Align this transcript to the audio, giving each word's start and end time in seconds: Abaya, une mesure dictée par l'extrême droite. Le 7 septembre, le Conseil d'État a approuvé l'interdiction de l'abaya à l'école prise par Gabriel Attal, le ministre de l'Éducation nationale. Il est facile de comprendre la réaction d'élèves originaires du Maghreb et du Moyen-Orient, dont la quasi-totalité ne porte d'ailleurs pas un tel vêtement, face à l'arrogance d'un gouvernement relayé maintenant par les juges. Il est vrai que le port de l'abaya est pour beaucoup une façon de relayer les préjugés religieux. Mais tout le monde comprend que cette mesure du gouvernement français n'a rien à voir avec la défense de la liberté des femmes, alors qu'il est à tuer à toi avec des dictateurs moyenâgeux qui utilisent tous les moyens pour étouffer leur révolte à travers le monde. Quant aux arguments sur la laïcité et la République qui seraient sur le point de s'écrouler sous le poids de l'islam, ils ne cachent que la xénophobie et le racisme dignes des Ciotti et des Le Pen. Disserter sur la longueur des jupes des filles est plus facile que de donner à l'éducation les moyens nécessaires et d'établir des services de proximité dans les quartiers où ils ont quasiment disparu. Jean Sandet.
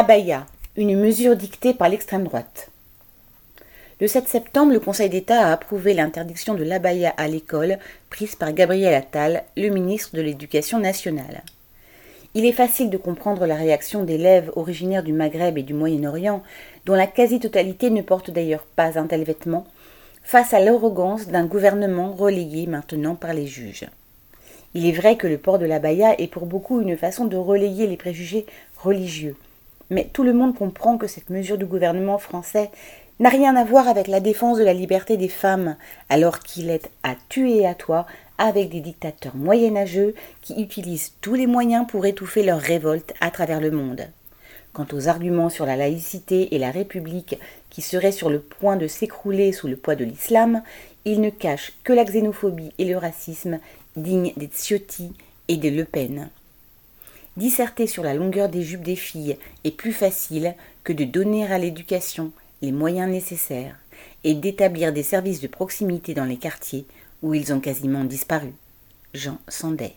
Abaya, 0.00 0.46
une 0.78 0.98
mesure 0.98 1.36
dictée 1.36 1.74
par 1.74 1.90
l'extrême 1.90 2.24
droite. 2.24 2.70
Le 4.00 4.06
7 4.06 4.26
septembre, 4.28 4.72
le 4.72 4.80
Conseil 4.80 5.10
d'État 5.10 5.46
a 5.46 5.52
approuvé 5.52 5.92
l'interdiction 5.92 6.54
de 6.54 6.64
l'abaya 6.64 7.12
à 7.18 7.28
l'école 7.28 7.78
prise 8.08 8.34
par 8.34 8.54
Gabriel 8.54 8.94
Attal, 8.94 9.44
le 9.58 9.68
ministre 9.68 10.16
de 10.16 10.22
l'Éducation 10.22 10.78
nationale. 10.78 11.42
Il 12.32 12.46
est 12.46 12.52
facile 12.52 12.88
de 12.88 12.96
comprendre 12.96 13.44
la 13.44 13.56
réaction 13.56 14.02
d'élèves 14.02 14.50
originaires 14.56 15.02
du 15.02 15.12
Maghreb 15.12 15.58
et 15.58 15.62
du 15.62 15.74
Moyen-Orient, 15.74 16.42
dont 16.86 16.94
la 16.94 17.06
quasi-totalité 17.06 17.90
ne 17.90 18.00
porte 18.00 18.30
d'ailleurs 18.30 18.64
pas 18.64 18.98
un 18.98 19.06
tel 19.06 19.24
vêtement, 19.24 19.66
face 20.22 20.54
à 20.54 20.60
l'arrogance 20.60 21.26
d'un 21.26 21.44
gouvernement 21.44 22.12
relayé 22.12 22.66
maintenant 22.66 23.16
par 23.16 23.34
les 23.34 23.46
juges. 23.46 23.84
Il 24.72 24.86
est 24.86 24.98
vrai 24.98 25.18
que 25.18 25.26
le 25.26 25.36
port 25.36 25.58
de 25.58 25.66
l'abaya 25.66 26.18
est 26.18 26.32
pour 26.32 26.46
beaucoup 26.46 26.80
une 26.80 26.96
façon 26.96 27.26
de 27.26 27.36
relayer 27.36 27.86
les 27.86 27.98
préjugés 27.98 28.46
religieux. 28.78 29.36
Mais 29.90 30.08
tout 30.12 30.22
le 30.22 30.32
monde 30.32 30.56
comprend 30.56 30.96
que 30.96 31.06
cette 31.06 31.30
mesure 31.30 31.58
du 31.58 31.66
gouvernement 31.66 32.18
français 32.18 32.70
n'a 33.18 33.28
rien 33.28 33.54
à 33.54 33.64
voir 33.64 33.86
avec 33.86 34.06
la 34.06 34.20
défense 34.20 34.58
de 34.58 34.64
la 34.64 34.72
liberté 34.72 35.16
des 35.16 35.28
femmes, 35.28 35.76
alors 36.08 36.38
qu'il 36.38 36.70
est 36.70 36.90
à 37.02 37.14
tuer 37.28 37.66
à 37.66 37.74
toi 37.74 38.06
avec 38.38 38.70
des 38.70 38.80
dictateurs 38.80 39.36
moyenâgeux 39.36 40.14
qui 40.40 40.62
utilisent 40.62 41.12
tous 41.20 41.34
les 41.34 41.46
moyens 41.46 41.86
pour 41.86 42.06
étouffer 42.06 42.42
leur 42.42 42.58
révolte 42.58 43.12
à 43.20 43.30
travers 43.30 43.60
le 43.60 43.70
monde. 43.70 44.06
Quant 44.72 44.86
aux 44.92 45.08
arguments 45.08 45.50
sur 45.50 45.66
la 45.66 45.76
laïcité 45.76 46.54
et 46.54 46.58
la 46.58 46.70
République 46.70 47.38
qui 47.68 47.82
seraient 47.82 48.12
sur 48.12 48.30
le 48.30 48.40
point 48.40 48.76
de 48.76 48.86
s'écrouler 48.86 49.52
sous 49.52 49.66
le 49.66 49.76
poids 49.76 49.96
de 49.96 50.04
l'islam, 50.04 50.62
ils 51.04 51.20
ne 51.20 51.30
cachent 51.30 51.72
que 51.84 51.92
la 51.92 52.04
xénophobie 52.04 52.72
et 52.78 52.84
le 52.84 52.96
racisme 52.96 53.58
dignes 53.96 54.32
des 54.36 54.48
Ciotti 54.48 55.12
et 55.48 55.56
des 55.56 55.70
Le 55.70 55.84
Pen. 55.84 56.30
Disserter 57.36 57.86
sur 57.86 58.02
la 58.02 58.14
longueur 58.14 58.48
des 58.48 58.62
jupes 58.62 58.82
des 58.82 58.96
filles 58.96 59.38
est 59.64 59.76
plus 59.76 59.92
facile 59.92 60.54
que 60.84 60.92
de 60.92 61.04
donner 61.04 61.46
à 61.50 61.58
l'éducation 61.58 62.32
les 62.60 62.72
moyens 62.72 63.10
nécessaires 63.10 63.76
et 64.24 64.34
d'établir 64.34 64.92
des 64.92 65.02
services 65.02 65.40
de 65.40 65.46
proximité 65.46 66.12
dans 66.12 66.24
les 66.24 66.36
quartiers 66.36 66.86
où 67.22 67.34
ils 67.34 67.52
ont 67.52 67.60
quasiment 67.60 68.04
disparu. 68.04 68.52
Jean 69.14 69.38
Sandet. 69.48 69.94